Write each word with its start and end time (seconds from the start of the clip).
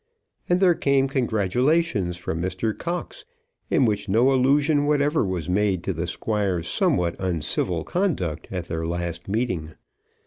And 0.49 0.59
there 0.59 0.73
came 0.73 1.07
congratulations 1.07 2.17
from 2.17 2.41
Mr. 2.41 2.75
Cox, 2.75 3.23
in 3.69 3.85
which 3.85 4.09
no 4.09 4.33
allusion 4.33 4.87
whatever 4.87 5.23
was 5.23 5.47
made 5.47 5.83
to 5.83 5.93
the 5.93 6.07
Squire's 6.07 6.67
somewhat 6.67 7.15
uncivil 7.19 7.83
conduct 7.83 8.47
at 8.49 8.67
their 8.67 8.87
last 8.87 9.27
meeting. 9.27 9.75